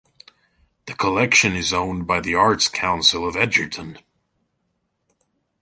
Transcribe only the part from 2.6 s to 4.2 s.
Council of Edgerton.